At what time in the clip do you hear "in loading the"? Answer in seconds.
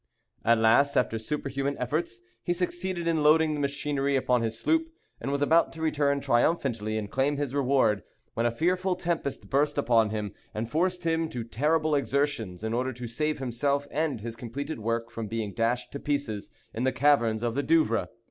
3.07-3.59